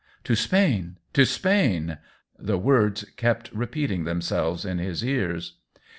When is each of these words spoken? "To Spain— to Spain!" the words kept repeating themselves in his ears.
"To 0.23 0.33
Spain— 0.35 0.97
to 1.13 1.25
Spain!" 1.27 1.99
the 2.49 2.57
words 2.57 3.03
kept 3.17 3.53
repeating 3.53 4.03
themselves 4.03 4.65
in 4.65 4.79
his 4.79 5.05
ears. 5.05 5.57